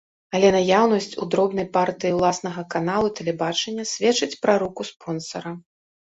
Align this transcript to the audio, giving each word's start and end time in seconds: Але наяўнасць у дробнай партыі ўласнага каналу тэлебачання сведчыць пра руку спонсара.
Але 0.37 0.47
наяўнасць 0.53 1.17
у 1.25 1.25
дробнай 1.33 1.65
партыі 1.75 2.13
ўласнага 2.19 2.63
каналу 2.75 3.11
тэлебачання 3.19 3.85
сведчыць 3.91 4.39
пра 4.47 4.55
руку 4.63 4.81
спонсара. 4.91 5.53